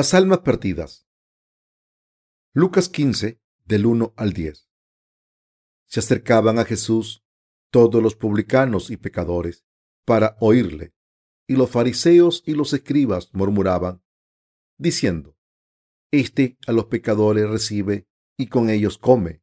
[0.00, 1.06] Las almas perdidas.
[2.54, 4.66] Lucas 15, del 1 al 10.
[5.84, 7.22] Se acercaban a Jesús
[7.70, 9.66] todos los publicanos y pecadores
[10.06, 10.94] para oírle,
[11.46, 14.02] y los fariseos y los escribas murmuraban,
[14.78, 15.36] diciendo,
[16.10, 18.08] Este a los pecadores recibe
[18.38, 19.42] y con ellos come.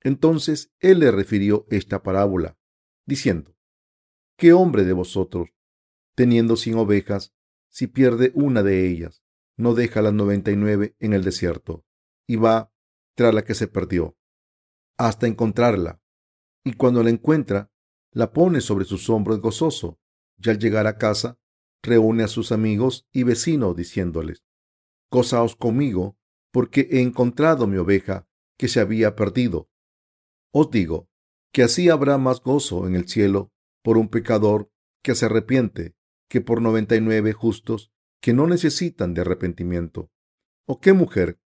[0.00, 2.56] Entonces él le refirió esta parábola,
[3.04, 3.54] diciendo,
[4.38, 5.50] ¿Qué hombre de vosotros,
[6.14, 7.34] teniendo cien ovejas,
[7.68, 9.22] si pierde una de ellas,
[9.56, 11.84] no deja las noventa y nueve en el desierto
[12.26, 12.72] y va
[13.14, 14.16] tras la que se perdió
[14.96, 16.00] hasta encontrarla.
[16.62, 17.72] Y cuando la encuentra,
[18.12, 19.98] la pone sobre sus hombros gozoso
[20.36, 21.38] y al llegar a casa,
[21.82, 24.44] reúne a sus amigos y vecinos diciéndoles,
[25.10, 26.18] Gozaos conmigo,
[26.52, 29.70] porque he encontrado mi oveja que se había perdido.
[30.52, 31.08] Os digo
[31.52, 33.52] que así habrá más gozo en el cielo
[33.82, 34.70] por un pecador
[35.02, 35.94] que se arrepiente
[36.28, 40.10] que por noventa y nueve justos que no necesitan de arrepentimiento?
[40.66, 41.40] ¿O qué mujer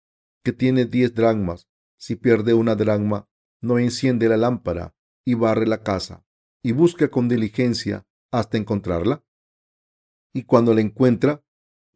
[0.42, 1.68] que tiene diez dracmas,
[1.98, 3.28] si pierde una dracma,
[3.60, 6.24] no enciende la lámpara y barre la casa
[6.62, 9.24] y busca con diligencia hasta encontrarla?
[10.32, 11.44] Y cuando la encuentra,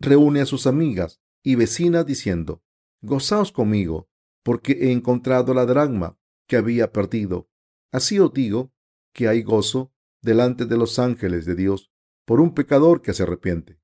[0.00, 2.62] reúne a sus amigas y vecinas diciendo,
[3.00, 4.08] Gozaos conmigo,
[4.42, 7.48] porque he encontrado la dracma que había perdido.
[7.92, 8.72] Así os digo
[9.12, 11.92] que hay gozo delante de los ángeles de Dios
[12.24, 13.78] por un pecador que se arrepiente.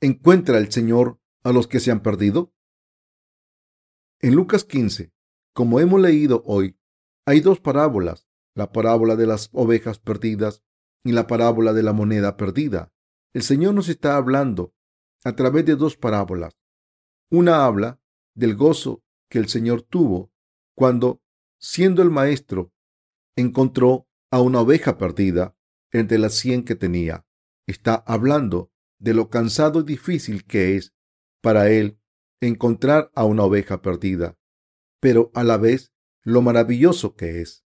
[0.00, 2.54] ¿Encuentra el Señor a los que se han perdido?
[4.20, 5.12] En Lucas 15,
[5.52, 6.78] como hemos leído hoy,
[7.26, 10.62] hay dos parábolas, la parábola de las ovejas perdidas
[11.02, 12.92] y la parábola de la moneda perdida.
[13.32, 14.72] El Señor nos está hablando
[15.24, 16.56] a través de dos parábolas.
[17.28, 18.00] Una habla
[18.36, 20.32] del gozo que el Señor tuvo
[20.76, 21.24] cuando,
[21.58, 22.72] siendo el maestro,
[23.34, 25.56] encontró a una oveja perdida
[25.90, 27.26] entre las cien que tenía.
[27.66, 30.92] Está hablando de lo cansado y difícil que es
[31.40, 31.98] para él
[32.40, 34.36] encontrar a una oveja perdida,
[35.00, 35.92] pero a la vez
[36.22, 37.64] lo maravilloso que es.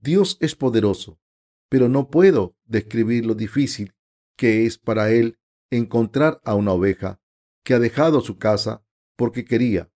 [0.00, 1.20] Dios es poderoso,
[1.68, 3.94] pero no puedo describir lo difícil
[4.36, 5.38] que es para él
[5.70, 7.20] encontrar a una oveja
[7.64, 8.84] que ha dejado su casa
[9.16, 9.90] porque quería.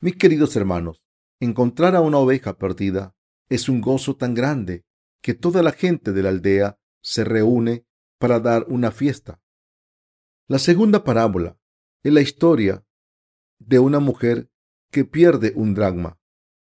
[0.00, 1.02] Mis queridos hermanos,
[1.40, 3.14] encontrar a una oveja perdida
[3.48, 4.84] es un gozo tan grande
[5.22, 7.86] que toda la gente de la aldea se reúne
[8.18, 9.40] para dar una fiesta.
[10.48, 11.58] La segunda parábola
[12.02, 12.84] es la historia
[13.58, 14.50] de una mujer
[14.90, 16.18] que pierde un dragma.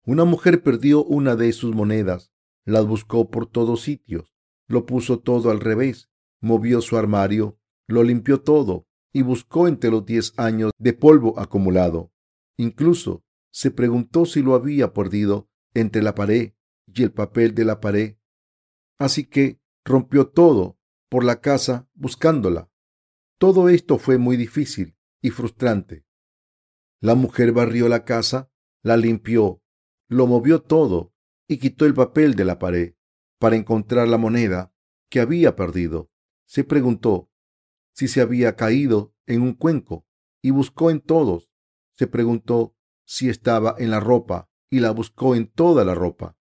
[0.05, 2.31] Una mujer perdió una de sus monedas,
[2.65, 4.33] las buscó por todos sitios,
[4.67, 6.09] lo puso todo al revés,
[6.41, 12.11] movió su armario, lo limpió todo y buscó entre los diez años de polvo acumulado.
[12.57, 16.53] Incluso se preguntó si lo había perdido entre la pared
[16.87, 18.17] y el papel de la pared.
[18.97, 20.78] Así que rompió todo
[21.09, 22.69] por la casa buscándola.
[23.37, 26.05] Todo esto fue muy difícil y frustrante.
[27.01, 28.51] La mujer barrió la casa,
[28.83, 29.61] la limpió,
[30.07, 31.13] lo movió todo
[31.47, 32.95] y quitó el papel de la pared
[33.39, 34.73] para encontrar la moneda
[35.09, 36.11] que había perdido.
[36.45, 37.31] Se preguntó
[37.93, 40.05] si se había caído en un cuenco
[40.41, 41.51] y buscó en todos.
[41.95, 46.37] Se preguntó si estaba en la ropa y la buscó en toda la ropa.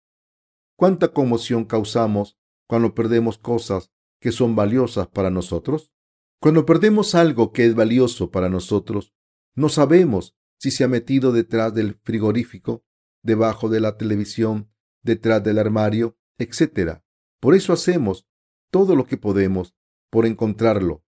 [0.75, 2.38] ¿Cuánta conmoción causamos
[2.68, 3.93] cuando perdemos cosas
[4.23, 5.91] que son valiosas para nosotros?
[6.39, 9.13] Cuando perdemos algo que es valioso para nosotros,
[9.53, 12.85] no sabemos si se ha metido detrás del frigorífico,
[13.22, 17.01] debajo de la televisión, detrás del armario, etc.
[17.41, 18.25] Por eso hacemos
[18.72, 19.75] todo lo que podemos
[20.09, 21.03] por encontrarlo.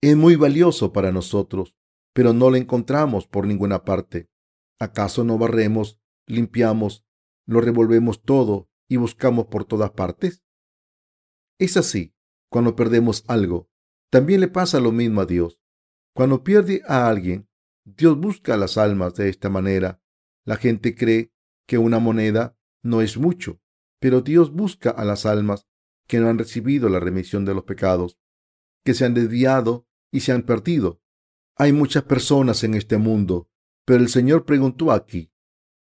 [0.00, 1.74] Es muy valioso para nosotros,
[2.12, 4.30] pero no lo encontramos por ninguna parte.
[4.78, 5.98] ¿Acaso no barremos,
[6.28, 7.04] limpiamos,
[7.44, 10.44] lo revolvemos todo y buscamos por todas partes?
[11.58, 12.14] Es así
[12.50, 13.70] cuando perdemos algo.
[14.10, 15.58] También le pasa lo mismo a Dios.
[16.14, 17.48] Cuando pierde a alguien,
[17.84, 20.02] Dios busca las almas de esta manera.
[20.44, 21.32] La gente cree
[21.66, 23.60] que una moneda no es mucho,
[24.00, 25.66] pero Dios busca a las almas
[26.06, 28.18] que no han recibido la remisión de los pecados,
[28.84, 31.00] que se han desviado y se han perdido.
[31.56, 33.48] Hay muchas personas en este mundo,
[33.84, 35.32] pero el Señor preguntó aquí,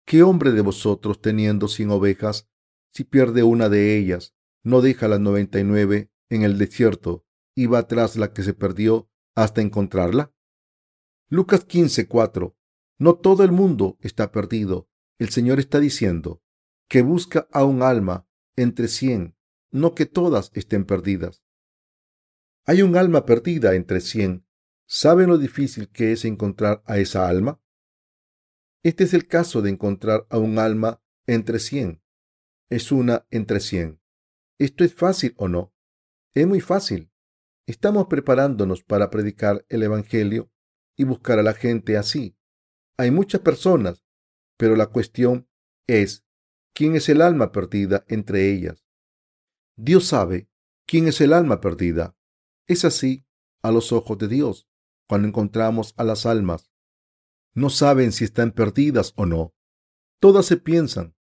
[0.05, 2.49] ¿qué hombre de vosotros teniendo cien ovejas,
[2.93, 7.27] si pierde una de ellas, no deja las noventa y nueve en el desierto
[7.67, 10.33] va tras la que se perdió hasta encontrarla?
[11.29, 12.57] Lucas 15:4.
[12.99, 14.89] No todo el mundo está perdido.
[15.19, 16.43] El Señor está diciendo
[16.89, 19.37] que busca a un alma entre cien,
[19.71, 21.43] no que todas estén perdidas.
[22.67, 24.47] Hay un alma perdida entre cien.
[24.87, 27.61] ¿Saben lo difícil que es encontrar a esa alma?
[28.83, 32.03] Este es el caso de encontrar a un alma entre cien.
[32.71, 34.01] Es una entre cien.
[34.59, 35.70] ¿Esto es fácil o no?
[36.35, 37.11] Es muy fácil.
[37.67, 40.51] Estamos preparándonos para predicar el Evangelio
[40.97, 42.37] y buscar a la gente así.
[42.97, 44.05] Hay muchas personas,
[44.57, 45.49] pero la cuestión
[45.87, 46.25] es
[46.73, 48.85] quién es el alma perdida entre ellas.
[49.77, 50.49] Dios sabe
[50.87, 52.17] quién es el alma perdida.
[52.67, 53.27] Es así
[53.63, 54.69] a los ojos de Dios
[55.09, 56.71] cuando encontramos a las almas.
[57.55, 59.55] No saben si están perdidas o no.
[60.21, 61.17] Todas se piensan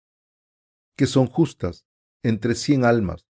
[0.96, 1.86] que son justas
[2.24, 3.28] entre cien almas.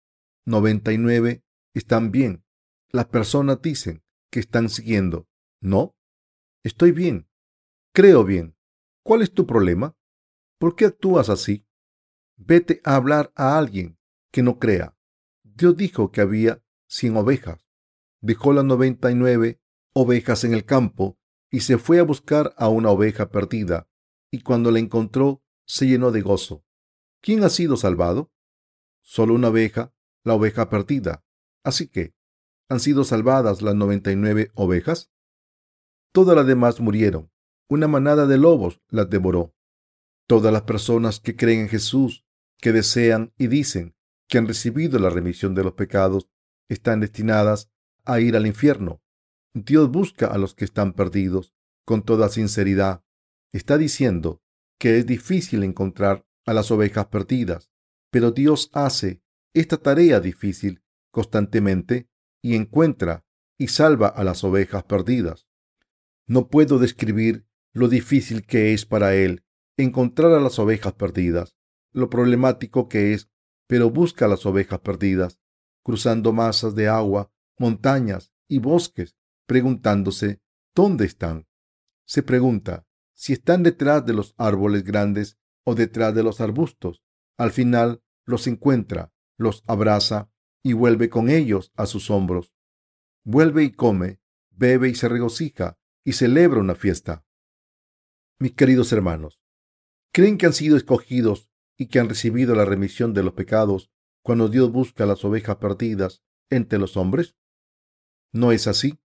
[0.46, 1.44] Noventa y nueve
[1.74, 2.44] están bien.
[2.90, 5.28] Las personas dicen que están siguiendo.
[5.60, 5.96] No,
[6.62, 7.28] estoy bien.
[7.92, 8.56] Creo bien.
[9.02, 9.96] ¿Cuál es tu problema?
[10.58, 11.66] ¿Por qué actúas así?
[12.36, 13.98] Vete a hablar a alguien
[14.30, 14.96] que no crea.
[15.42, 17.66] Dios dijo que había cien ovejas.
[18.20, 19.60] Dejó las noventa y nueve
[19.92, 21.18] ovejas en el campo
[21.50, 23.88] y se fue a buscar a una oveja perdida.
[24.30, 26.64] Y cuando la encontró, se llenó de gozo.
[27.20, 28.30] ¿Quién ha sido salvado?
[29.00, 29.92] Solo una oveja,
[30.22, 31.24] la oveja perdida.
[31.68, 32.14] Así que,
[32.70, 35.10] ¿han sido salvadas las noventa y nueve ovejas?
[36.14, 37.30] Todas las demás murieron.
[37.68, 39.54] Una manada de lobos las devoró.
[40.26, 42.24] Todas las personas que creen en Jesús,
[42.56, 43.94] que desean y dicen
[44.28, 46.30] que han recibido la remisión de los pecados,
[46.70, 47.70] están destinadas
[48.06, 49.02] a ir al infierno.
[49.52, 51.52] Dios busca a los que están perdidos
[51.84, 53.04] con toda sinceridad.
[53.52, 54.42] Está diciendo
[54.78, 57.70] que es difícil encontrar a las ovejas perdidas,
[58.10, 59.22] pero Dios hace
[59.52, 62.08] esta tarea difícil constantemente
[62.42, 63.24] y encuentra
[63.56, 65.48] y salva a las ovejas perdidas.
[66.26, 69.44] No puedo describir lo difícil que es para Él
[69.76, 71.56] encontrar a las ovejas perdidas,
[71.92, 73.30] lo problemático que es,
[73.66, 75.40] pero busca a las ovejas perdidas,
[75.82, 79.16] cruzando masas de agua, montañas y bosques,
[79.46, 80.42] preguntándose
[80.74, 81.46] ¿dónde están?
[82.04, 87.02] Se pregunta si están detrás de los árboles grandes o detrás de los arbustos.
[87.36, 90.30] Al final los encuentra, los abraza
[90.62, 92.54] y vuelve con ellos a sus hombros.
[93.24, 94.20] Vuelve y come,
[94.50, 97.24] bebe y se regocija y celebra una fiesta.
[98.38, 99.40] Mis queridos hermanos,
[100.12, 103.90] ¿creen que han sido escogidos y que han recibido la remisión de los pecados
[104.22, 107.36] cuando Dios busca las ovejas perdidas entre los hombres?
[108.32, 108.98] No es así.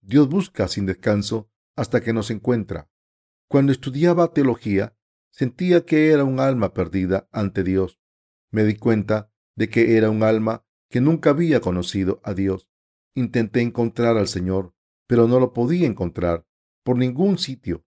[0.00, 2.90] Dios busca sin descanso hasta que nos encuentra.
[3.48, 4.96] Cuando estudiaba teología,
[5.30, 8.00] Sentía que era un alma perdida ante Dios.
[8.50, 12.68] Me di cuenta de que era un alma que nunca había conocido a Dios.
[13.14, 14.74] Intenté encontrar al Señor,
[15.06, 16.46] pero no lo podía encontrar
[16.82, 17.84] por ningún sitio.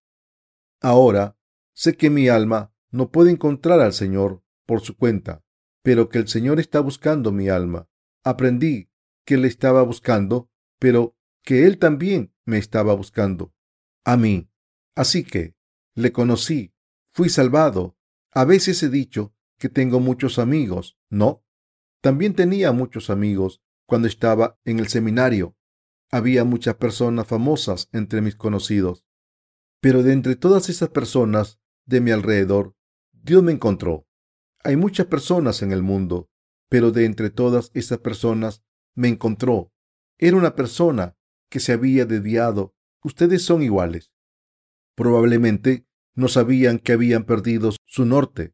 [0.81, 1.37] Ahora
[1.73, 5.43] sé que mi alma no puede encontrar al Señor por su cuenta,
[5.81, 7.87] pero que el Señor está buscando mi alma.
[8.23, 8.89] Aprendí
[9.25, 10.49] que Él estaba buscando,
[10.79, 13.53] pero que Él también me estaba buscando
[14.03, 14.49] a mí.
[14.95, 15.55] Así que
[15.95, 16.73] le conocí
[17.15, 17.95] Fui salvado.
[18.31, 20.97] A veces he dicho que tengo muchos amigos.
[21.11, 21.42] No.
[22.03, 25.55] También tenía muchos amigos cuando estaba en el seminario.
[26.11, 29.05] Había muchas personas famosas entre mis conocidos.
[29.79, 32.75] Pero de entre todas esas personas de mi alrededor,
[33.13, 34.05] Dios me encontró.
[34.65, 36.29] Hay muchas personas en el mundo,
[36.67, 38.65] pero de entre todas esas personas
[38.95, 39.71] me encontró.
[40.17, 41.15] Era una persona
[41.49, 42.75] que se había desviado.
[43.01, 44.11] Ustedes son iguales.
[44.93, 48.53] Probablemente no sabían que habían perdido su norte,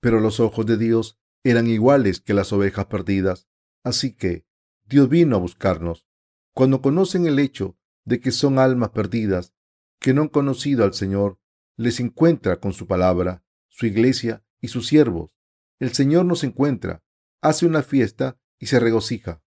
[0.00, 3.48] pero los ojos de Dios eran iguales que las ovejas perdidas.
[3.84, 4.46] Así que
[4.86, 6.06] Dios vino a buscarnos.
[6.52, 9.54] Cuando conocen el hecho de que son almas perdidas,
[10.00, 11.38] que no han conocido al Señor,
[11.76, 15.30] les encuentra con su palabra, su iglesia y sus siervos.
[15.78, 17.02] El Señor nos encuentra,
[17.40, 19.42] hace una fiesta y se regocija.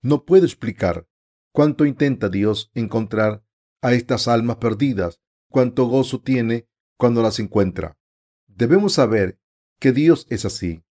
[0.00, 1.06] No puedo explicar
[1.52, 3.44] cuánto intenta Dios encontrar
[3.82, 7.98] a estas almas perdidas, cuánto gozo tiene cuando las encuentra.
[8.46, 9.40] Debemos saber
[9.78, 10.84] que Dios es así.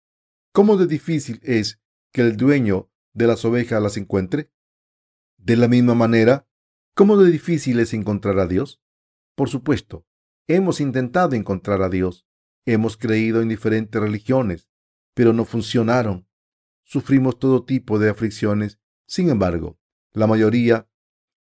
[0.52, 1.80] ¿Cómo de difícil es
[2.12, 4.50] que el dueño de las ovejas las encuentre?
[5.36, 6.48] De la misma manera,
[6.94, 8.82] ¿cómo de difícil es encontrar a Dios?
[9.34, 10.06] Por supuesto,
[10.48, 12.26] hemos intentado encontrar a Dios.
[12.66, 14.68] Hemos creído en diferentes religiones,
[15.14, 16.28] pero no funcionaron.
[16.84, 18.80] Sufrimos todo tipo de aflicciones.
[19.06, 19.78] Sin embargo,
[20.12, 20.88] la mayoría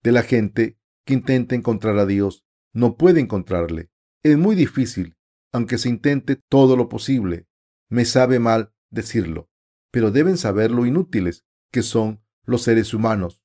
[0.04, 3.92] de la gente que intenta encontrar a Dios no puede encontrarle.
[4.24, 5.16] Es muy difícil,
[5.52, 7.48] aunque se intente todo lo posible.
[7.90, 9.52] Me sabe mal decirlo,
[9.92, 13.44] pero deben saber lo inútiles que son los seres humanos.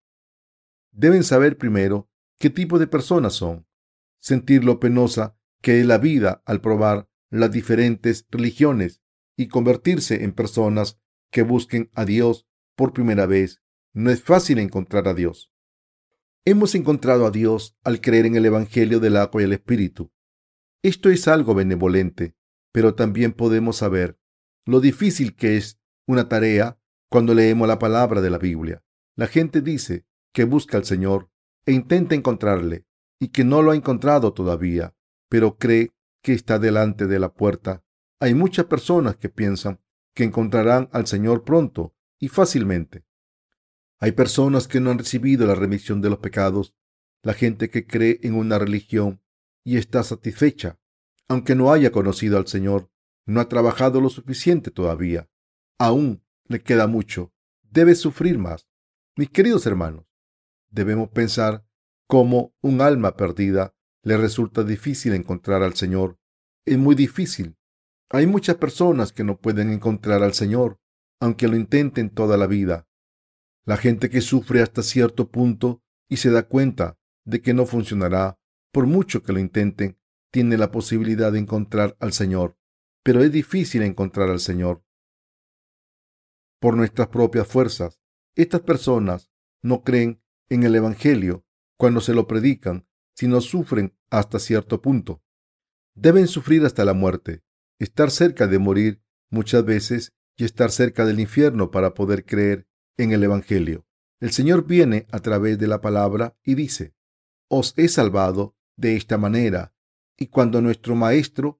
[0.93, 3.67] Deben saber primero qué tipo de personas son,
[4.19, 9.03] sentir lo penosa que es la vida al probar las diferentes religiones
[9.37, 10.99] y convertirse en personas
[11.31, 13.63] que busquen a Dios por primera vez.
[13.93, 15.53] No es fácil encontrar a Dios.
[16.45, 20.13] Hemos encontrado a Dios al creer en el Evangelio del agua y el Espíritu.
[20.83, 22.37] Esto es algo benevolente,
[22.73, 24.20] pero también podemos saber
[24.67, 28.83] lo difícil que es una tarea cuando leemos la palabra de la Biblia.
[29.17, 31.31] La gente dice que busca al Señor
[31.67, 32.87] e intenta encontrarle,
[33.21, 34.95] y que no lo ha encontrado todavía,
[35.29, 37.85] pero cree que está delante de la puerta.
[38.19, 39.81] Hay muchas personas que piensan
[40.15, 43.05] que encontrarán al Señor pronto y fácilmente.
[43.99, 46.75] Hay personas que no han recibido la remisión de los pecados.
[47.23, 49.23] La gente que cree en una religión
[49.63, 50.79] y está satisfecha,
[51.29, 52.91] aunque no haya conocido al Señor,
[53.27, 55.29] no ha trabajado lo suficiente todavía.
[55.79, 57.33] Aún le queda mucho.
[57.63, 58.69] Debe sufrir más.
[59.17, 60.07] Mis queridos hermanos,
[60.71, 61.65] debemos pensar
[62.07, 66.19] cómo un alma perdida le resulta difícil encontrar al Señor.
[66.65, 67.57] Es muy difícil.
[68.11, 70.81] Hay muchas personas que no pueden encontrar al Señor,
[71.21, 72.89] aunque lo intenten toda la vida.
[73.65, 78.39] La gente que sufre hasta cierto punto y se da cuenta de que no funcionará,
[78.73, 79.99] por mucho que lo intenten,
[80.33, 82.57] tiene la posibilidad de encontrar al Señor.
[83.03, 84.85] Pero es difícil encontrar al Señor.
[86.61, 88.01] Por nuestras propias fuerzas,
[88.35, 89.31] estas personas
[89.63, 91.47] no creen en el Evangelio
[91.79, 95.23] cuando se lo predican, sino sufren hasta cierto punto.
[95.95, 97.43] Deben sufrir hasta la muerte,
[97.79, 102.67] estar cerca de morir muchas veces y estar cerca del infierno para poder creer
[102.97, 103.87] en el Evangelio.
[104.21, 106.95] El Señor viene a través de la palabra y dice,
[107.49, 109.75] os he salvado de esta manera.
[110.19, 111.60] Y cuando nuestro Maestro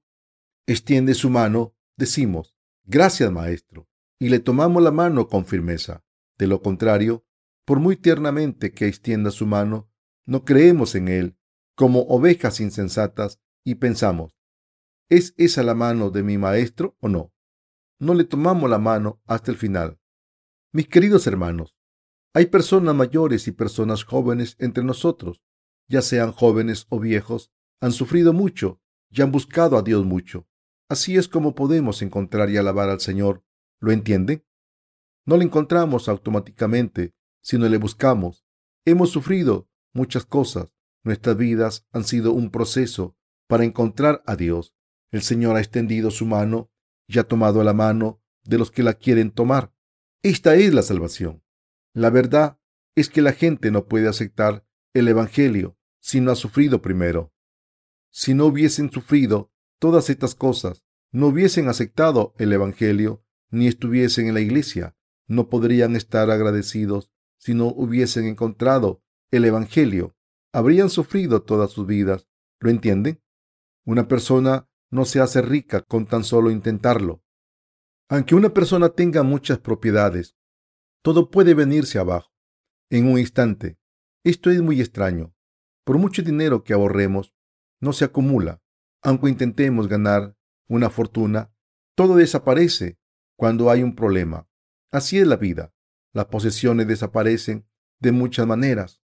[0.67, 3.87] extiende su mano, decimos, gracias Maestro,
[4.19, 6.03] y le tomamos la mano con firmeza.
[6.37, 7.25] De lo contrario,
[7.65, 9.91] por muy tiernamente que extienda su mano,
[10.25, 11.37] no creemos en él
[11.75, 14.37] como ovejas insensatas y pensamos,
[15.09, 17.33] ¿es esa la mano de mi maestro o no?
[17.99, 19.99] No le tomamos la mano hasta el final.
[20.73, 21.75] Mis queridos hermanos,
[22.33, 25.41] hay personas mayores y personas jóvenes entre nosotros,
[25.87, 27.51] ya sean jóvenes o viejos,
[27.81, 30.47] han sufrido mucho y han buscado a Dios mucho.
[30.91, 33.45] Así es como podemos encontrar y alabar al Señor.
[33.79, 34.43] ¿Lo entienden?
[35.25, 38.45] No le encontramos automáticamente, sino le buscamos.
[38.83, 40.67] Hemos sufrido muchas cosas.
[41.05, 43.15] Nuestras vidas han sido un proceso
[43.47, 44.75] para encontrar a Dios.
[45.11, 46.69] El Señor ha extendido su mano
[47.07, 49.73] y ha tomado la mano de los que la quieren tomar.
[50.23, 51.41] Esta es la salvación.
[51.93, 52.59] La verdad
[52.95, 57.33] es que la gente no puede aceptar el Evangelio si no ha sufrido primero.
[58.09, 59.50] Si no hubiesen sufrido
[59.81, 64.95] todas estas cosas, no hubiesen aceptado el Evangelio ni estuviesen en la iglesia,
[65.27, 67.09] no podrían estar agradecidos
[67.39, 70.15] si no hubiesen encontrado el Evangelio.
[70.53, 72.27] Habrían sufrido todas sus vidas.
[72.59, 73.23] ¿Lo entienden?
[73.83, 77.23] Una persona no se hace rica con tan solo intentarlo.
[78.07, 80.35] Aunque una persona tenga muchas propiedades,
[81.01, 82.31] todo puede venirse abajo
[82.91, 83.79] en un instante.
[84.23, 85.33] Esto es muy extraño.
[85.83, 87.33] Por mucho dinero que ahorremos,
[87.79, 88.61] no se acumula.
[89.01, 91.53] Aunque intentemos ganar una fortuna,
[91.95, 92.99] todo desaparece
[93.35, 94.47] cuando hay un problema.
[94.91, 95.73] Así es la vida.
[96.13, 97.67] Las posesiones desaparecen
[97.99, 99.01] de muchas maneras.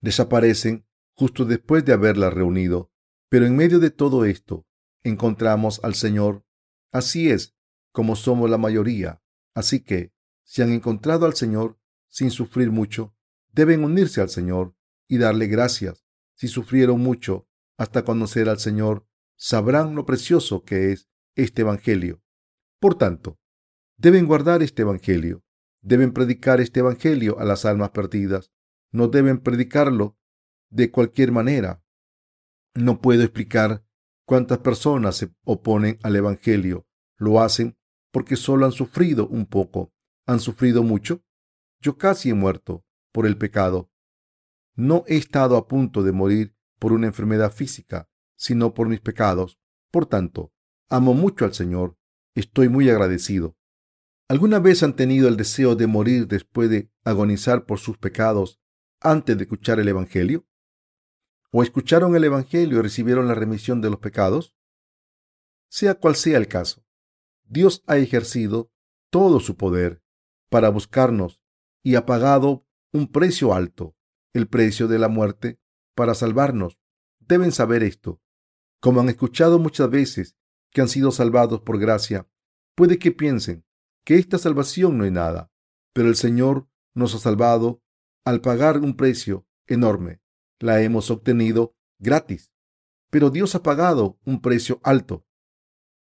[0.00, 2.92] Desaparecen justo después de haberlas reunido.
[3.28, 4.66] Pero en medio de todo esto,
[5.02, 6.44] encontramos al Señor.
[6.92, 7.56] Así es
[7.92, 9.22] como somos la mayoría.
[9.54, 10.12] Así que,
[10.44, 11.78] si han encontrado al Señor
[12.08, 13.14] sin sufrir mucho,
[13.52, 14.74] deben unirse al Señor
[15.08, 16.04] y darle gracias.
[16.34, 19.06] Si sufrieron mucho hasta conocer al Señor,
[19.40, 22.22] sabrán lo precioso que es este Evangelio.
[22.78, 23.38] Por tanto,
[23.96, 25.42] deben guardar este Evangelio,
[25.80, 28.52] deben predicar este Evangelio a las almas perdidas,
[28.92, 30.18] no deben predicarlo
[30.68, 31.82] de cualquier manera.
[32.74, 33.82] No puedo explicar
[34.26, 36.86] cuántas personas se oponen al Evangelio.
[37.16, 37.78] Lo hacen
[38.12, 39.92] porque solo han sufrido un poco.
[40.26, 41.24] ¿Han sufrido mucho?
[41.80, 43.90] Yo casi he muerto por el pecado.
[44.74, 48.09] No he estado a punto de morir por una enfermedad física,
[48.40, 49.58] sino por mis pecados.
[49.90, 50.50] Por tanto,
[50.88, 51.98] amo mucho al Señor.
[52.34, 53.54] Estoy muy agradecido.
[54.28, 58.58] ¿Alguna vez han tenido el deseo de morir después de agonizar por sus pecados
[58.98, 60.46] antes de escuchar el Evangelio?
[61.52, 64.54] ¿O escucharon el Evangelio y recibieron la remisión de los pecados?
[65.68, 66.82] Sea cual sea el caso,
[67.44, 68.72] Dios ha ejercido
[69.10, 70.02] todo su poder
[70.48, 71.42] para buscarnos
[71.82, 73.94] y ha pagado un precio alto,
[74.32, 75.60] el precio de la muerte,
[75.94, 76.78] para salvarnos.
[77.18, 78.22] Deben saber esto.
[78.80, 80.36] Como han escuchado muchas veces
[80.70, 82.26] que han sido salvados por gracia,
[82.74, 83.64] puede que piensen
[84.04, 85.50] que esta salvación no es nada,
[85.92, 87.82] pero el Señor nos ha salvado
[88.24, 90.20] al pagar un precio enorme.
[90.58, 92.50] La hemos obtenido gratis,
[93.10, 95.26] pero Dios ha pagado un precio alto.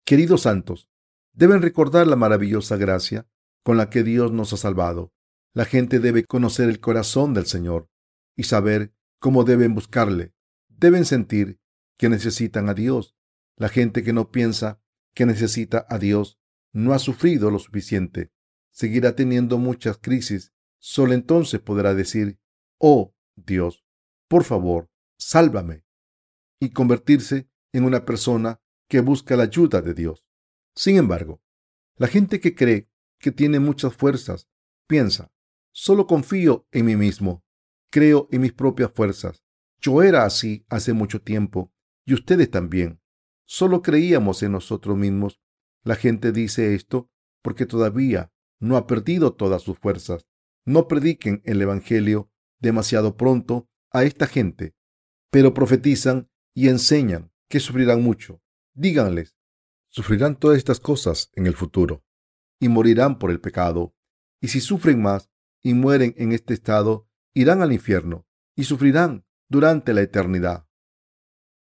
[0.05, 0.89] Queridos santos,
[1.33, 3.27] deben recordar la maravillosa gracia
[3.63, 5.13] con la que Dios nos ha salvado.
[5.53, 7.89] La gente debe conocer el corazón del Señor
[8.35, 10.33] y saber cómo deben buscarle.
[10.67, 11.58] Deben sentir
[11.99, 13.15] que necesitan a Dios.
[13.57, 14.81] La gente que no piensa
[15.13, 16.39] que necesita a Dios
[16.71, 18.31] no ha sufrido lo suficiente.
[18.71, 20.53] Seguirá teniendo muchas crisis.
[20.79, 22.39] Solo entonces podrá decir,
[22.77, 23.85] oh Dios,
[24.29, 24.89] por favor,
[25.19, 25.83] sálvame.
[26.61, 30.25] y convertirse en una persona que busca la ayuda de Dios.
[30.75, 31.41] Sin embargo,
[31.95, 34.49] la gente que cree que tiene muchas fuerzas
[34.85, 35.31] piensa,
[35.71, 37.45] solo confío en mí mismo,
[37.89, 39.41] creo en mis propias fuerzas.
[39.79, 41.71] Yo era así hace mucho tiempo
[42.05, 43.01] y ustedes también.
[43.45, 45.41] Solo creíamos en nosotros mismos.
[45.83, 47.09] La gente dice esto
[47.41, 50.27] porque todavía no ha perdido todas sus fuerzas.
[50.65, 54.75] No prediquen el Evangelio demasiado pronto a esta gente,
[55.31, 58.41] pero profetizan y enseñan que sufrirán mucho.
[58.73, 59.35] Díganles,
[59.89, 62.03] sufrirán todas estas cosas en el futuro
[62.59, 63.95] y morirán por el pecado.
[64.41, 65.29] Y si sufren más
[65.61, 70.68] y mueren en este estado, irán al infierno y sufrirán durante la eternidad.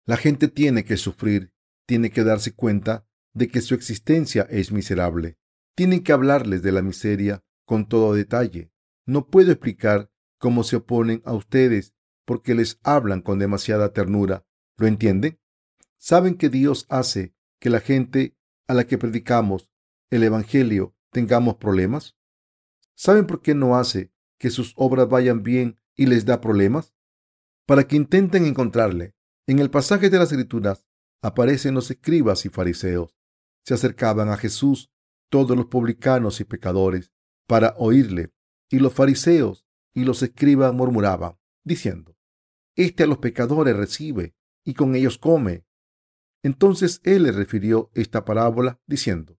[0.05, 1.53] La gente tiene que sufrir,
[1.87, 5.39] tiene que darse cuenta de que su existencia es miserable.
[5.75, 8.73] Tienen que hablarles de la miseria con todo detalle.
[9.07, 11.95] No puedo explicar cómo se oponen a ustedes
[12.25, 14.45] porque les hablan con demasiada ternura.
[14.77, 15.39] ¿Lo entienden?
[15.99, 19.71] ¿Saben que Dios hace que la gente a la que predicamos
[20.11, 22.17] el Evangelio tengamos problemas?
[22.95, 26.95] ¿Saben por qué no hace que sus obras vayan bien y les da problemas?
[27.67, 29.15] Para que intenten encontrarle.
[29.47, 30.87] En el pasaje de las Escrituras
[31.21, 33.17] aparecen los escribas y fariseos.
[33.65, 34.93] Se acercaban a Jesús
[35.29, 37.13] todos los publicanos y pecadores
[37.49, 38.33] para oírle,
[38.71, 42.17] y los fariseos y los escribas murmuraban, diciendo,
[42.77, 45.65] Este a los pecadores recibe y con ellos come.
[46.45, 49.39] Entonces él le refirió esta parábola, diciendo,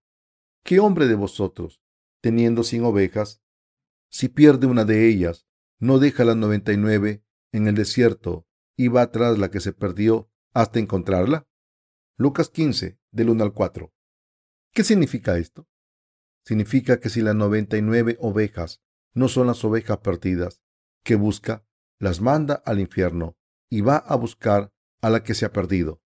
[0.63, 1.81] ¿Qué hombre de vosotros,
[2.21, 3.41] teniendo cien ovejas,
[4.09, 5.47] si pierde una de ellas,
[5.79, 9.73] no deja las noventa y nueve en el desierto y va tras la que se
[9.73, 11.47] perdió hasta encontrarla?
[12.17, 13.93] Lucas 15, del 1 al 4.
[14.71, 15.67] ¿Qué significa esto?
[16.45, 18.81] Significa que si las noventa y nueve ovejas
[19.13, 20.61] no son las ovejas perdidas
[21.03, 21.65] que busca,
[21.99, 23.37] las manda al infierno
[23.69, 26.01] y va a buscar a la que se ha perdido.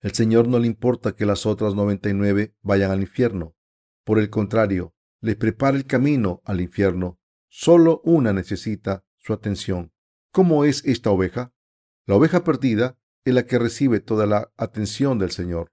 [0.00, 3.54] El Señor no le importa que las otras noventa y nueve vayan al infierno.
[4.04, 7.18] Por el contrario, les prepara el camino al infierno.
[7.48, 9.92] Solo una necesita su atención.
[10.32, 11.52] ¿Cómo es esta oveja?
[12.10, 15.72] La oveja perdida es la que recibe toda la atención del Señor.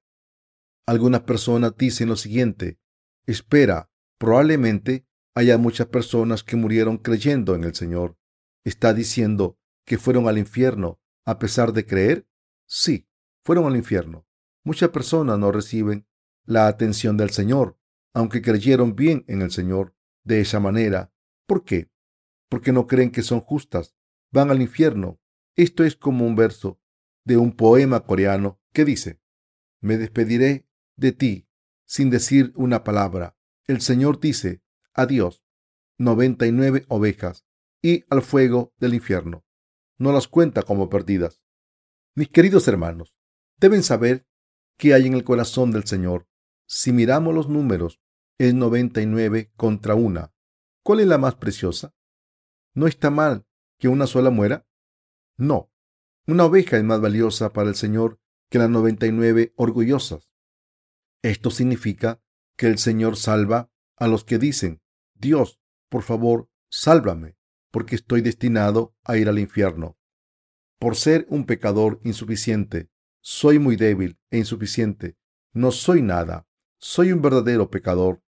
[0.86, 2.80] Algunas personas dicen lo siguiente,
[3.26, 8.19] espera, probablemente haya muchas personas que murieron creyendo en el Señor.
[8.63, 12.28] ¿Está diciendo que fueron al infierno a pesar de creer?
[12.67, 13.10] Sí,
[13.43, 14.28] fueron al infierno.
[14.63, 16.06] Muchas personas no reciben
[16.45, 17.80] la atención del Señor,
[18.13, 21.12] aunque creyeron bien en el Señor de esa manera.
[21.47, 21.89] ¿Por qué?
[22.47, 23.95] Porque no creen que son justas.
[24.32, 25.19] Van al infierno.
[25.58, 26.80] Esto es como un verso
[27.26, 29.20] de un poema coreano que dice,
[29.82, 31.48] Me despediré de ti
[31.84, 33.36] sin decir una palabra.
[33.65, 34.62] El Señor dice,
[34.93, 35.43] adiós,
[35.98, 37.46] noventa y nueve ovejas,
[37.82, 39.46] y al fuego del infierno.
[39.98, 41.41] No las cuenta como perdidas.
[42.13, 43.15] Mis queridos hermanos,
[43.58, 44.28] deben saber
[44.78, 46.28] qué hay en el corazón del Señor.
[46.67, 48.00] Si miramos los números,
[48.38, 50.34] es noventa y nueve contra una.
[50.84, 51.96] ¿Cuál es la más preciosa?
[52.76, 53.48] ¿No está mal
[53.80, 54.66] que una sola muera?
[55.38, 55.71] No.
[56.26, 58.19] Una oveja es más valiosa para el Señor
[58.50, 60.32] que las noventa y nueve orgullosas.
[61.21, 62.21] Esto significa
[62.58, 64.82] que el Señor salva a los que dicen,
[65.13, 67.38] Dios, por favor, sálvame,
[67.71, 69.97] porque estoy destinado a ir al infierno.
[70.80, 72.89] Por ser un pecador insuficiente,
[73.21, 75.17] soy muy débil e insuficiente,
[75.54, 76.47] no soy nada,
[76.80, 78.23] soy un verdadero pecador.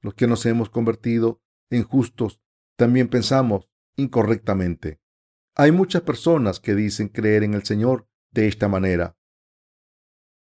[0.00, 2.40] Los que nos hemos convertido en justos
[2.76, 5.00] también pensamos incorrectamente.
[5.56, 9.16] Hay muchas personas que dicen creer en el Señor de esta manera.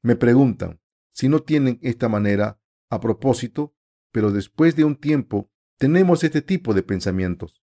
[0.02, 0.80] Me preguntan
[1.12, 3.74] si no tienen esta manera a propósito,
[4.10, 7.62] pero después de un tiempo tenemos este tipo de pensamientos.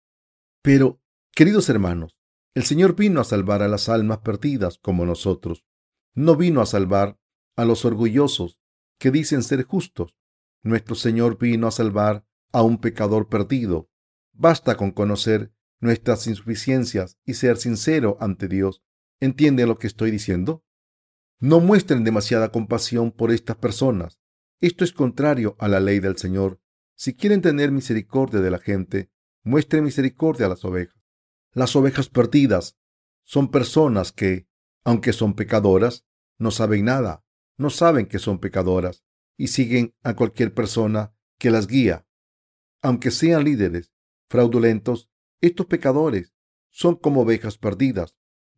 [0.61, 2.17] Pero, queridos hermanos,
[2.55, 5.65] el Señor vino a salvar a las almas perdidas como nosotros.
[6.13, 7.19] No vino a salvar
[7.55, 8.59] a los orgullosos
[8.97, 10.17] que dicen ser justos.
[10.63, 13.89] Nuestro Señor vino a salvar a un pecador perdido.
[14.33, 18.83] Basta con conocer nuestras insuficiencias y ser sincero ante Dios.
[19.19, 20.63] ¿Entiende lo que estoy diciendo?
[21.39, 24.19] No muestren demasiada compasión por estas personas.
[24.61, 26.61] Esto es contrario a la ley del Señor.
[26.95, 29.09] Si quieren tener misericordia de la gente,
[29.43, 31.01] muestren misericordia a las ovejas.
[31.53, 32.77] Las ovejas perdidas
[33.23, 34.47] son personas que,
[34.83, 36.05] aunque son pecadoras,
[36.37, 37.23] no saben nada,
[37.57, 39.03] no saben que son pecadoras
[39.37, 42.05] y siguen a cualquier persona que las guía.
[42.81, 43.93] Aunque sean líderes
[44.29, 45.08] fraudulentos,
[45.41, 46.33] estos pecadores
[46.69, 48.15] son como ovejas perdidas.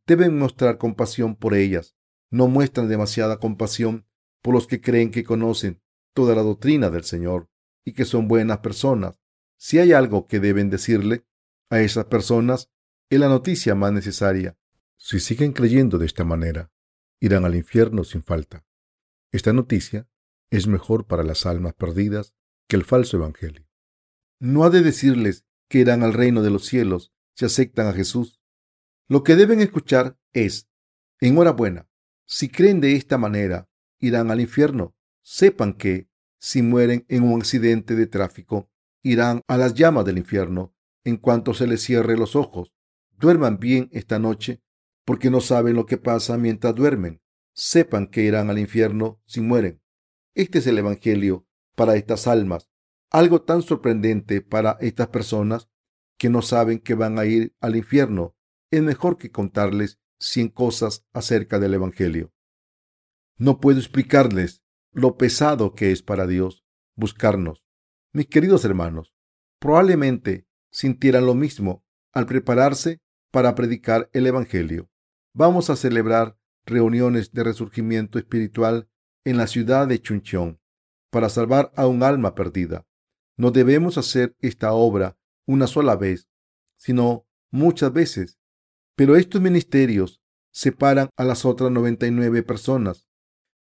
[0.08, 1.96] Deben mostrar compasión por ellas.
[2.30, 4.08] No muestran demasiada compasión
[4.42, 5.82] por los que creen que conocen
[6.14, 7.50] toda la doctrina del Señor
[7.86, 9.20] y que son buenas personas.
[9.58, 11.26] Si hay algo que deben decirle
[11.70, 12.70] a esas personas,
[13.10, 14.58] es la noticia más necesaria.
[14.98, 16.72] Si siguen creyendo de esta manera,
[17.20, 18.66] irán al infierno sin falta.
[19.32, 20.08] Esta noticia
[20.50, 22.34] es mejor para las almas perdidas
[22.68, 23.68] que el falso evangelio.
[24.40, 28.42] No ha de decirles que irán al reino de los cielos si aceptan a Jesús.
[29.08, 30.70] Lo que deben escuchar es,
[31.22, 31.88] enhorabuena,
[32.26, 34.94] si creen de esta manera, irán al infierno.
[35.22, 38.70] Sepan que, si mueren en un accidente de tráfico,
[39.02, 42.74] irán a las llamas del infierno en cuanto se les cierre los ojos.
[43.18, 44.62] Duerman bien esta noche,
[45.06, 47.22] porque no saben lo que pasa mientras duermen.
[47.54, 49.82] Sepan que irán al infierno si mueren.
[50.36, 52.70] Este es el Evangelio para estas almas,
[53.12, 55.70] algo tan sorprendente para estas personas
[56.18, 58.36] que no saben que van a ir al infierno.
[58.72, 62.32] Es mejor que contarles cien cosas acerca del Evangelio.
[63.38, 66.64] No puedo explicarles lo pesado que es para Dios
[66.96, 67.66] buscarnos.
[68.14, 69.14] Mis queridos hermanos,
[69.60, 74.90] probablemente sintieran lo mismo al prepararse para predicar el Evangelio.
[75.34, 78.90] Vamos a celebrar reuniones de resurgimiento espiritual
[79.26, 80.60] en la ciudad de Chuncheon
[81.10, 82.86] para salvar a un alma perdida.
[83.38, 86.30] No debemos hacer esta obra una sola vez,
[86.78, 88.40] sino muchas veces.
[88.96, 93.08] Pero estos ministerios separan a las otras 99 personas.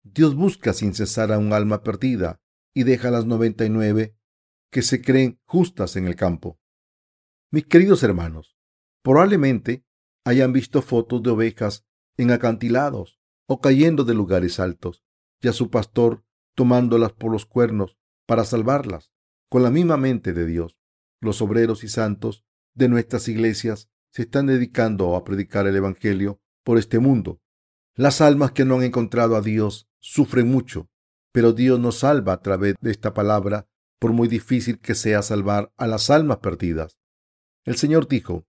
[0.02, 2.40] Dios busca sin cesar a un alma perdida
[2.74, 4.16] y deja a las 99
[4.70, 6.58] que se creen justas en el campo.
[7.50, 8.56] Mis queridos hermanos,
[9.02, 9.84] probablemente
[10.24, 15.02] hayan visto fotos de ovejas en acantilados o cayendo de lugares altos,
[15.40, 19.10] y a su pastor tomándolas por los cuernos para salvarlas,
[19.50, 20.78] con la misma mente de Dios.
[21.20, 26.78] Los obreros y santos de nuestras iglesias se están dedicando a predicar el Evangelio por
[26.78, 27.40] este mundo.
[27.94, 30.88] Las almas que no han encontrado a Dios sufren mucho,
[31.32, 35.72] pero Dios nos salva a través de esta palabra, por muy difícil que sea salvar
[35.76, 36.98] a las almas perdidas.
[37.64, 38.46] El Señor dijo,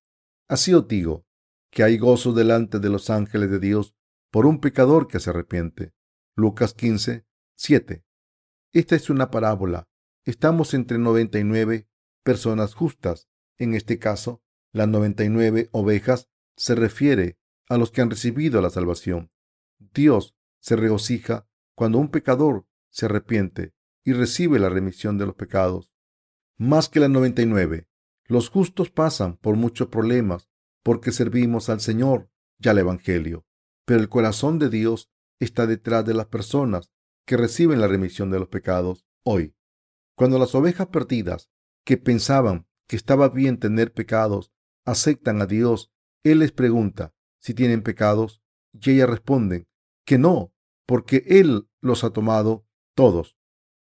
[0.48, 1.26] Así os digo,
[1.72, 3.96] que hay gozo delante de los ángeles de Dios
[4.32, 5.94] por un pecador que se arrepiente.
[6.36, 8.06] Lucas 15, 7.
[8.74, 9.91] Esta es una parábola.
[10.24, 11.88] Estamos entre 99
[12.24, 13.28] personas justas.
[13.58, 19.32] En este caso, las 99 ovejas se refiere a los que han recibido la salvación.
[19.80, 25.92] Dios se regocija cuando un pecador se arrepiente y recibe la remisión de los pecados.
[26.58, 27.88] Más que las 99,
[28.26, 30.50] los justos pasan por muchos problemas
[30.84, 32.30] porque servimos al Señor
[32.60, 33.46] y al Evangelio.
[33.86, 36.92] Pero el corazón de Dios está detrás de las personas
[37.26, 39.56] que reciben la remisión de los pecados hoy.
[40.15, 41.50] Cuando las ovejas perdidas,
[41.86, 44.52] que pensaban que estaba bien tener pecados,
[44.86, 45.91] aceptan a Dios,
[46.24, 48.41] Él les pregunta si tienen pecados
[48.74, 49.67] y ellas responden
[50.06, 50.54] que no,
[50.86, 53.38] porque Él los ha tomado todos.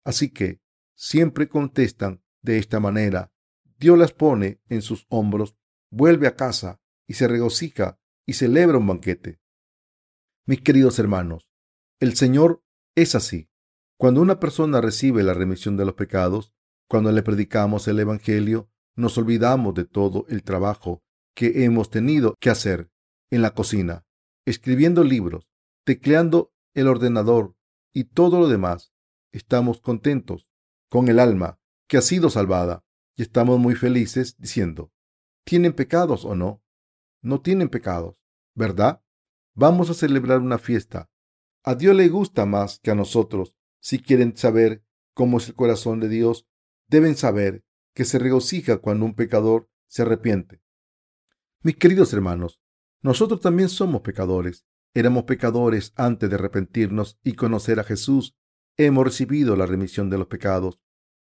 [0.04, 0.60] Así que
[0.94, 3.32] siempre contestan de esta manera
[3.82, 5.56] Dios las pone en sus hombros,
[5.90, 9.40] vuelve a casa y se regocija y celebra un banquete.
[10.46, 11.50] Mis queridos hermanos,
[11.98, 12.62] el Señor
[12.94, 13.50] es así.
[14.02, 16.52] Cuando una persona recibe la remisión de los pecados,
[16.88, 21.04] cuando le predicamos el Evangelio, nos olvidamos de todo el trabajo
[21.36, 22.90] que hemos tenido que hacer
[23.30, 24.04] en la cocina,
[24.44, 25.46] escribiendo libros,
[25.84, 27.54] tecleando el ordenador
[27.92, 28.92] y todo lo demás.
[29.30, 30.48] Estamos contentos
[30.90, 32.82] con el alma que ha sido salvada
[33.14, 34.90] y estamos muy felices diciendo,
[35.44, 36.60] ¿tienen pecados o no?
[37.20, 38.16] No tienen pecados,
[38.56, 39.00] ¿verdad?
[39.54, 41.08] Vamos a celebrar una fiesta.
[41.62, 43.54] A Dios le gusta más que a nosotros.
[43.82, 46.46] Si quieren saber cómo es el corazón de Dios,
[46.86, 47.64] deben saber
[47.94, 50.62] que se regocija cuando un pecador se arrepiente.
[51.62, 52.60] Mis queridos hermanos,
[53.00, 54.64] nosotros también somos pecadores.
[54.94, 58.36] Éramos pecadores antes de arrepentirnos y conocer a Jesús.
[58.76, 60.78] Hemos recibido la remisión de los pecados.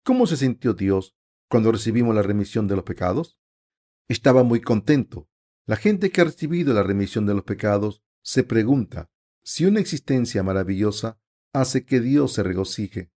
[0.03, 1.15] ¿Cómo se sintió Dios
[1.47, 3.39] cuando recibimos la remisión de los pecados?
[4.09, 5.29] Estaba muy contento.
[5.65, 9.09] La gente que ha recibido la remisión de los pecados se pregunta
[9.41, 11.20] si una existencia maravillosa
[11.53, 13.11] hace que Dios se regocije.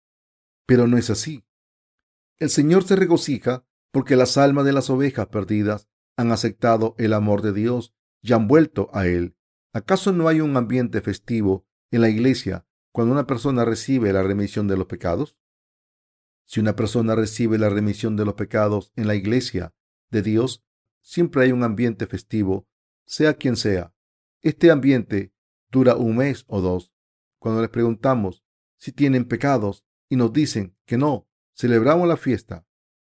[0.67, 1.45] Pero no es así.
[2.39, 7.43] El Señor se regocija porque las almas de las ovejas perdidas han aceptado el amor
[7.43, 9.37] de Dios y han vuelto a Él.
[9.73, 14.69] ¿Acaso no hay un ambiente festivo en la iglesia cuando una persona recibe la remisión
[14.69, 15.37] de los pecados?
[16.45, 19.75] Si una persona recibe la remisión de los pecados en la iglesia
[20.11, 20.65] de Dios,
[21.01, 22.69] siempre hay un ambiente festivo,
[23.05, 23.95] sea quien sea.
[24.43, 25.33] Este ambiente
[25.71, 26.94] dura un mes o dos.
[27.45, 28.43] Cuando les preguntamos
[28.79, 32.67] si tienen pecados y nos dicen que no, celebramos la fiesta.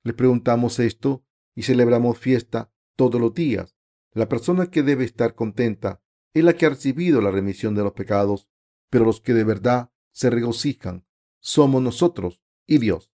[0.02, 3.76] Les preguntamos esto y celebramos fiesta todos los días.
[4.10, 6.02] La persona que debe estar contenta
[6.34, 8.48] es la que ha recibido la remisión de los pecados,
[8.90, 11.06] pero los que de verdad se regocijan
[11.38, 13.12] somos nosotros y Dios.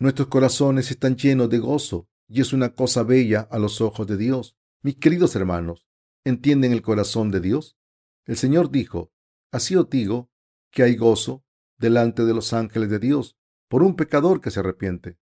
[0.00, 4.16] Nuestros corazones están llenos de gozo y es una cosa bella a los ojos de
[4.16, 4.56] Dios.
[4.82, 5.86] Mis queridos hermanos,
[6.24, 7.78] ¿entienden el corazón de Dios?
[8.24, 9.12] El Señor dijo,
[9.52, 10.29] Así os digo
[10.70, 11.44] que hay gozo
[11.78, 13.36] delante de los ángeles de Dios
[13.68, 15.18] por un pecador que se arrepiente.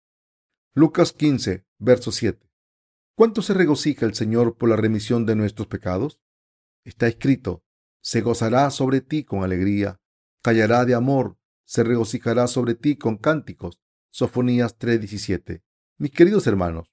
[0.75, 2.51] Lucas 15, verso 7.
[3.17, 6.21] ¿Cuánto se regocija el Señor por la remisión de nuestros pecados?
[6.85, 7.65] Está escrito,
[8.01, 10.01] se gozará sobre ti con alegría,
[10.43, 13.81] callará de amor, se regocijará sobre ti con cánticos.
[14.11, 15.63] Sofonías 3:17.
[15.97, 16.93] Mis queridos hermanos,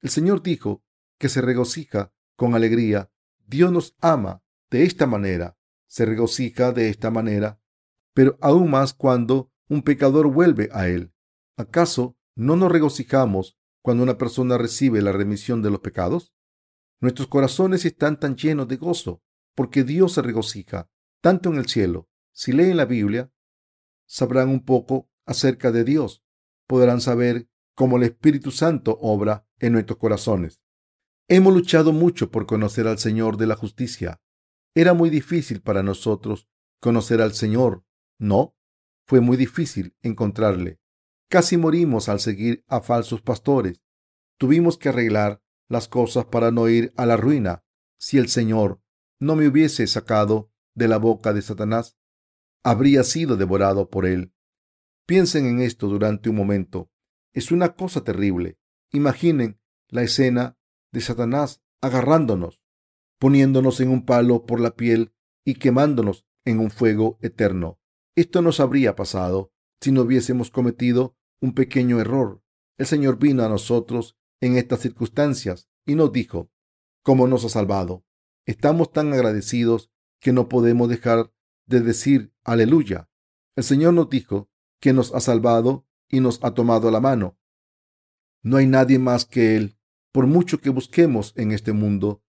[0.00, 0.84] el Señor dijo
[1.18, 3.10] que se regocija con alegría.
[3.46, 7.57] Dios nos ama de esta manera, se regocija de esta manera,
[8.18, 11.12] pero aún más cuando un pecador vuelve a Él.
[11.56, 16.34] ¿Acaso no nos regocijamos cuando una persona recibe la remisión de los pecados?
[16.98, 19.22] Nuestros corazones están tan llenos de gozo
[19.54, 22.08] porque Dios se regocija tanto en el cielo.
[22.32, 23.30] Si leen la Biblia,
[24.04, 26.24] sabrán un poco acerca de Dios.
[26.66, 30.60] Podrán saber cómo el Espíritu Santo obra en nuestros corazones.
[31.28, 34.20] Hemos luchado mucho por conocer al Señor de la justicia.
[34.74, 36.48] Era muy difícil para nosotros
[36.80, 37.84] conocer al Señor.
[38.18, 38.56] No,
[39.06, 40.80] fue muy difícil encontrarle.
[41.28, 43.80] Casi morimos al seguir a falsos pastores.
[44.38, 47.64] Tuvimos que arreglar las cosas para no ir a la ruina.
[47.98, 48.80] Si el Señor
[49.20, 51.96] no me hubiese sacado de la boca de Satanás,
[52.62, 54.32] habría sido devorado por él.
[55.06, 56.90] Piensen en esto durante un momento.
[57.32, 58.58] Es una cosa terrible.
[58.92, 60.58] Imaginen la escena
[60.92, 62.60] de Satanás agarrándonos,
[63.18, 65.12] poniéndonos en un palo por la piel
[65.44, 67.77] y quemándonos en un fuego eterno.
[68.18, 72.42] Esto nos habría pasado si no hubiésemos cometido un pequeño error.
[72.76, 76.50] El Señor vino a nosotros en estas circunstancias y nos dijo
[77.04, 78.04] cómo nos ha salvado.
[78.44, 81.32] Estamos tan agradecidos que no podemos dejar
[81.66, 83.08] de decir aleluya.
[83.54, 84.50] El Señor nos dijo
[84.80, 87.38] que nos ha salvado y nos ha tomado la mano.
[88.42, 89.78] No hay nadie más que Él,
[90.10, 92.24] por mucho que busquemos en este mundo.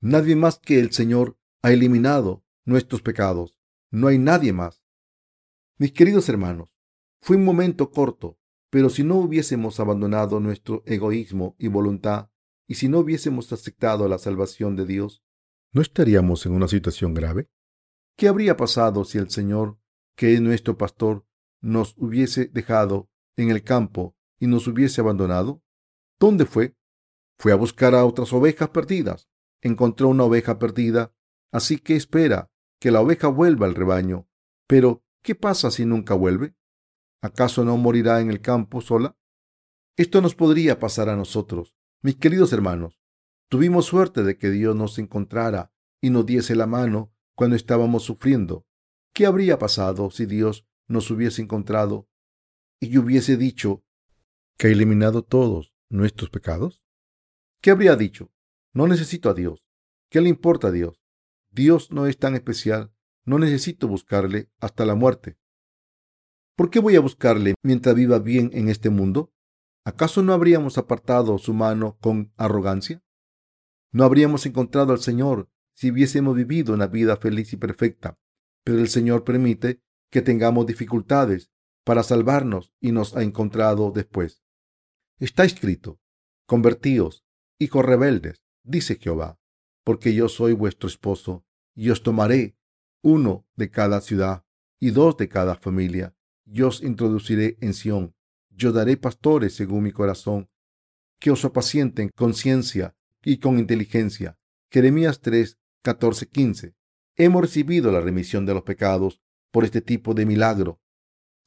[0.00, 3.58] Nadie más que el Señor ha eliminado nuestros pecados.
[3.90, 4.81] No hay nadie más.
[5.82, 6.78] Mis queridos hermanos,
[7.20, 8.38] fue un momento corto,
[8.70, 12.30] pero si no hubiésemos abandonado nuestro egoísmo y voluntad,
[12.68, 15.24] y si no hubiésemos aceptado la salvación de Dios,
[15.72, 17.50] ¿no estaríamos en una situación grave?
[18.16, 19.76] ¿Qué habría pasado si el Señor,
[20.16, 21.26] que es nuestro pastor,
[21.60, 25.64] nos hubiese dejado en el campo y nos hubiese abandonado?
[26.20, 26.76] ¿Dónde fue?
[27.40, 29.28] Fue a buscar a otras ovejas perdidas.
[29.60, 31.12] Encontró una oveja perdida,
[31.50, 34.28] así que espera que la oveja vuelva al rebaño.
[34.68, 36.54] Pero, ¿qué pasa si nunca vuelve?
[37.22, 39.16] ¿Acaso no morirá en el campo sola?
[39.96, 41.74] Esto nos podría pasar a nosotros.
[42.02, 43.00] Mis queridos hermanos,
[43.48, 48.66] tuvimos suerte de que Dios nos encontrara y nos diese la mano cuando estábamos sufriendo.
[49.14, 52.08] ¿Qué habría pasado si Dios nos hubiese encontrado
[52.80, 53.84] y hubiese dicho
[54.56, 56.82] que ha eliminado todos nuestros pecados?
[57.60, 58.32] ¿Qué habría dicho?
[58.72, 59.64] No necesito a Dios.
[60.10, 61.00] ¿Qué le importa a Dios?
[61.50, 62.91] Dios no es tan especial.
[63.24, 65.38] No necesito buscarle hasta la muerte.
[66.56, 69.32] ¿Por qué voy a buscarle mientras viva bien en este mundo?
[69.84, 73.02] ¿Acaso no habríamos apartado su mano con arrogancia?
[73.90, 78.18] ¿No habríamos encontrado al Señor si hubiésemos vivido una vida feliz y perfecta?
[78.64, 81.50] Pero el Señor permite que tengamos dificultades
[81.84, 84.44] para salvarnos y nos ha encontrado después.
[85.18, 86.00] Está escrito,
[86.46, 87.24] convertíos,
[87.58, 89.38] hijos rebeldes, dice Jehová,
[89.84, 92.56] porque yo soy vuestro esposo, y os tomaré
[93.02, 94.44] uno de cada ciudad
[94.80, 98.14] y dos de cada familia, yo os introduciré en Sión.
[98.50, 100.48] Yo daré pastores según mi corazón,
[101.18, 104.38] que os apacienten con ciencia y con inteligencia.
[104.70, 106.74] Jeremías 3, 14, 15.
[107.16, 110.80] Hemos recibido la remisión de los pecados por este tipo de milagro.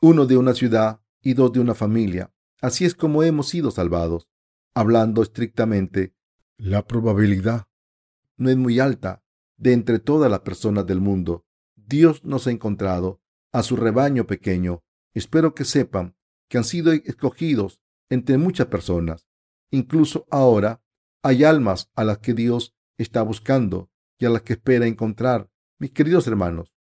[0.02, 2.34] Uno de una ciudad y dos de una familia.
[2.62, 4.28] Así es como hemos sido salvados.
[4.74, 6.14] Hablando estrictamente,
[6.58, 7.68] la probabilidad
[8.38, 9.24] no es muy alta
[9.58, 11.45] de entre todas las personas del mundo.
[11.88, 13.22] Dios nos ha encontrado
[13.52, 14.84] a su rebaño pequeño
[15.16, 16.14] Espero que sepan
[16.50, 19.28] que han sido escogidos entre muchas personas.
[19.72, 20.84] Incluso ahora
[21.24, 25.50] hay almas a las que Dios está buscando y a las que espera encontrar.
[25.80, 26.76] Mis queridos hermanos,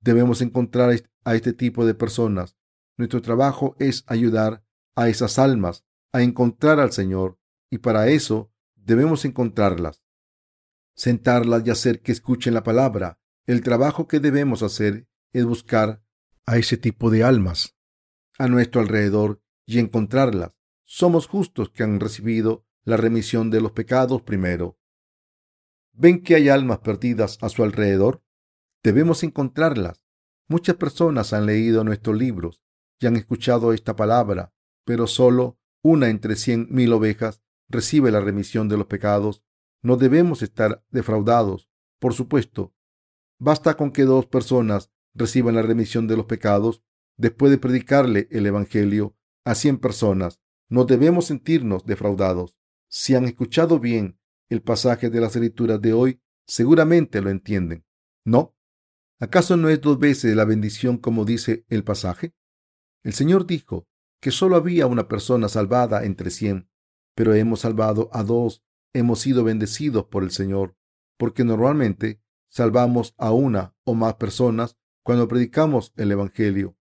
[0.00, 2.58] debemos encontrar a este tipo de personas.
[2.98, 4.62] Nuestro trabajo es ayudar
[4.94, 7.38] a esas almas a encontrar al Señor
[7.70, 10.04] y para eso debemos encontrarlas,
[10.94, 13.18] sentarlas y hacer que escuchen la palabra.
[13.46, 16.02] El trabajo que debemos hacer es buscar
[16.46, 17.76] a ese tipo de almas
[18.38, 20.52] a nuestro alrededor y encontrarlas.
[20.84, 24.78] Somos justos que han recibido la remisión de los pecados primero.
[25.92, 28.22] ¿Ven que hay almas perdidas a su alrededor?
[28.82, 30.02] Debemos encontrarlas.
[30.48, 32.62] Muchas personas han leído nuestros libros
[33.00, 34.52] y han escuchado esta palabra,
[34.84, 39.42] pero solo una entre cien mil ovejas recibe la remisión de los pecados.
[39.82, 41.68] No debemos estar defraudados.
[41.98, 42.75] Por supuesto,
[43.38, 46.82] Basta con que dos personas reciban la remisión de los pecados
[47.16, 50.40] después de predicarle el Evangelio a cien personas.
[50.68, 52.56] No debemos sentirnos defraudados.
[52.88, 54.18] Si han escuchado bien
[54.48, 57.84] el pasaje de las escrituras de hoy, seguramente lo entienden.
[58.24, 58.56] ¿No?
[59.18, 62.34] ¿Acaso no es dos veces la bendición como dice el pasaje?
[63.02, 63.88] El Señor dijo
[64.20, 66.68] que solo había una persona salvada entre cien,
[67.14, 70.76] pero hemos salvado a dos, hemos sido bendecidos por el Señor,
[71.16, 72.20] porque normalmente
[72.56, 76.78] salvamos a una o más personas cuando predicamos el Evangelio.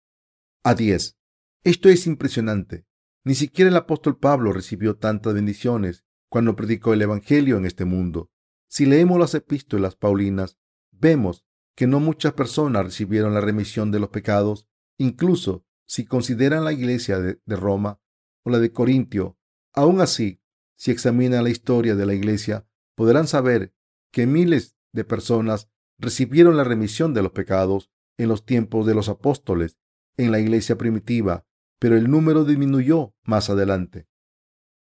[0.64, 1.16] A diez.
[1.62, 2.88] Esto es impresionante.
[3.22, 8.32] Ni siquiera el apóstol Pablo recibió tantas bendiciones cuando predicó el Evangelio en este mundo.
[8.68, 10.58] Si leemos las epístolas paulinas,
[10.90, 11.44] vemos
[11.76, 14.66] que no muchas personas recibieron la remisión de los pecados,
[14.98, 18.00] incluso si consideran la iglesia de, Roma
[18.42, 19.38] o la de Corintio.
[19.72, 20.42] Aún así,
[20.74, 23.72] si examinan la historia de la iglesia, podrán saber
[24.10, 29.08] que miles de personas recibieron la remisión de los pecados en los tiempos de los
[29.08, 29.78] apóstoles
[30.16, 31.46] en la iglesia primitiva,
[31.78, 34.06] pero el número disminuyó más adelante.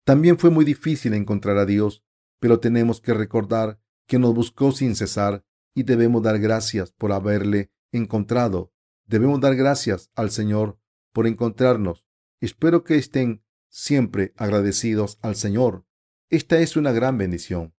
[0.05, 2.03] También fue muy difícil encontrar a Dios,
[2.39, 5.43] pero tenemos que recordar que nos buscó sin cesar
[5.75, 8.71] y debemos dar gracias por haberle encontrado.
[9.05, 10.79] Debemos dar gracias al Señor
[11.11, 12.05] por encontrarnos.
[12.39, 15.85] Espero que estén siempre agradecidos al Señor.
[16.29, 17.73] Esta es una gran bendición.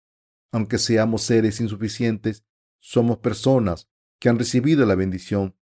[0.50, 2.44] Aunque seamos seres insuficientes,
[2.80, 5.56] somos personas que han recibido la bendición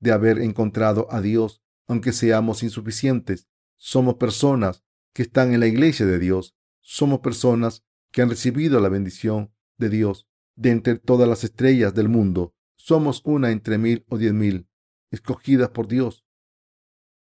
[0.00, 1.62] de haber encontrado a Dios.
[1.86, 6.56] Aunque seamos insuficientes, somos personas que están en la iglesia de Dios.
[6.80, 12.08] Somos personas que han recibido la bendición de Dios de entre todas las estrellas del
[12.08, 12.54] mundo.
[12.76, 14.68] Somos una entre mil o diez mil,
[15.10, 16.24] escogidas por Dios.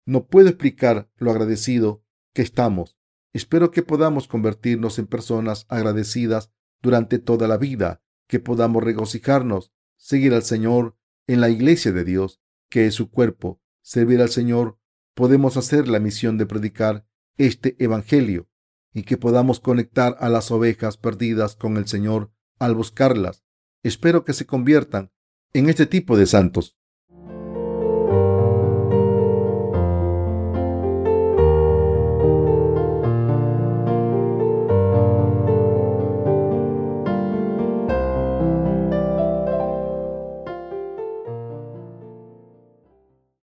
[0.05, 2.97] No puedo explicar lo agradecido que estamos.
[3.33, 10.33] Espero que podamos convertirnos en personas agradecidas durante toda la vida, que podamos regocijarnos, seguir
[10.33, 10.95] al Señor
[11.27, 14.79] en la iglesia de Dios, que es su cuerpo, servir al Señor.
[15.13, 17.05] Podemos hacer la misión de predicar
[17.37, 18.49] este Evangelio
[18.93, 23.43] y que podamos conectar a las ovejas perdidas con el Señor al buscarlas.
[23.83, 25.11] Espero que se conviertan
[25.53, 26.78] en este tipo de santos.